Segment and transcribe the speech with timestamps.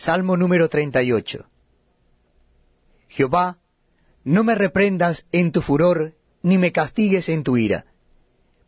[0.00, 1.44] Salmo número 38.
[3.08, 3.58] Jehová,
[4.24, 7.84] no me reprendas en tu furor, ni me castigues en tu ira,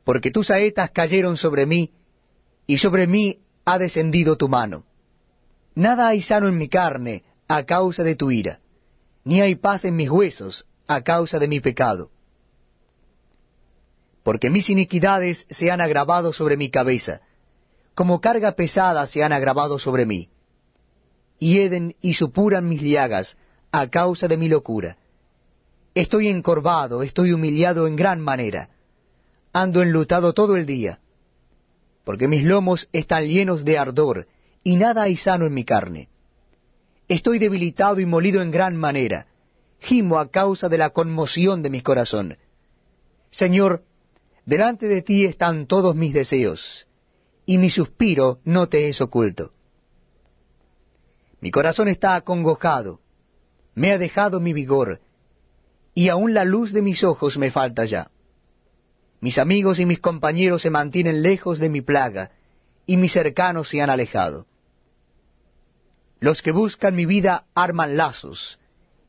[0.05, 1.91] porque tus saetas cayeron sobre mí,
[2.67, 4.85] y sobre mí ha descendido tu mano.
[5.75, 8.61] Nada hay sano en mi carne a causa de tu ira,
[9.25, 12.11] ni hay paz en mis huesos a causa de mi pecado.
[14.23, 17.23] Porque mis iniquidades se han agravado sobre mi cabeza,
[17.95, 20.29] como carga pesada se han agravado sobre mí.
[21.43, 23.37] Hieden y supuran mis llagas
[23.73, 24.97] a causa de mi locura.
[25.93, 28.69] Estoy encorvado, estoy humillado en gran manera.
[29.53, 31.01] Ando enlutado todo el día,
[32.05, 34.29] porque mis lomos están llenos de ardor,
[34.63, 36.09] y nada hay sano en mi carne.
[37.09, 39.27] Estoy debilitado y molido en gran manera,
[39.81, 42.39] gimo a causa de la conmoción de mi corazón.
[43.33, 43.83] Señor,
[44.47, 46.87] delante de ti están todos mis deseos,
[47.45, 49.51] y mi suspiro no te es oculto.
[51.43, 53.01] Mi corazón está acongojado,
[53.75, 55.01] me ha dejado mi vigor,
[55.93, 58.13] y aun la luz de mis ojos me falta ya.
[59.21, 62.31] Mis amigos y mis compañeros se mantienen lejos de mi plaga,
[62.87, 64.47] y mis cercanos se han alejado.
[66.21, 68.61] Los que buscan mi vida arman lazos,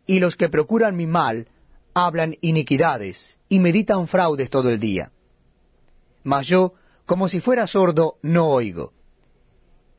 [0.08, 1.50] y los que procuran mi mal
[1.94, 5.12] hablan iniquidades, y meditan fraudes todo el día.
[6.24, 6.74] Mas yo,
[7.06, 8.92] como si fuera sordo, no oigo,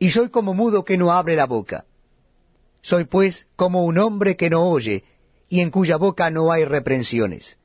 [0.00, 1.84] y soy como mudo que no abre la boca.
[2.84, 5.04] Soy pues como un hombre que no oye,
[5.48, 7.56] y en cuya boca no hay reprensiones.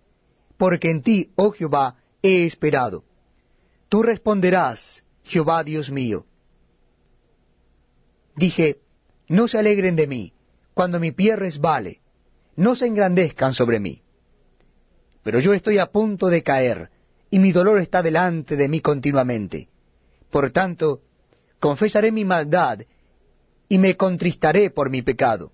[0.58, 3.03] Porque en ti, oh Jehová, he esperado.
[3.90, 6.25] Tú responderás, Jehová Dios mío.
[8.38, 8.78] Dije,
[9.28, 10.34] no se alegren de mí,
[10.73, 12.00] cuando mi pie resbale,
[12.56, 14.02] no se engrandezcan sobre mí.
[15.22, 16.92] Pero yo estoy a punto de caer,
[17.30, 19.67] y mi dolor está delante de mí continuamente.
[20.31, 21.02] Por tanto,
[21.59, 22.80] confesaré mi maldad,
[23.70, 25.52] y me contristaré por mi pecado,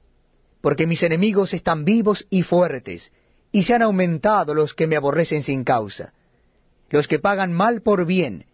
[0.62, 3.12] porque mis enemigos están vivos y fuertes,
[3.52, 6.14] y se han aumentado los que me aborrecen sin causa.
[6.90, 8.46] Los que pagan mal por bien,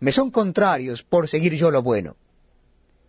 [0.00, 2.16] me son contrarios por seguir yo lo bueno.